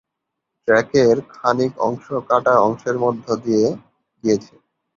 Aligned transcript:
ট্র্যাকের 0.67 1.15
খানিক 1.33 1.73
অংশ 1.87 2.05
কাটা 2.29 2.53
অংশের 2.59 2.95
মধ্যে 3.03 3.33
দিয়ে 3.45 3.67
গিয়েছে। 4.23 4.53